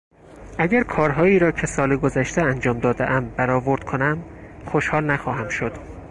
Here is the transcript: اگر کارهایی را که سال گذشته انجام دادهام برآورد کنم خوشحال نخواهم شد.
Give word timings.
اگر 0.57 0.83
کارهایی 0.83 1.39
را 1.39 1.51
که 1.51 1.67
سال 1.67 1.97
گذشته 1.97 2.41
انجام 2.41 2.79
دادهام 2.79 3.29
برآورد 3.29 3.83
کنم 3.83 4.23
خوشحال 4.65 5.03
نخواهم 5.03 5.49
شد. 5.49 5.71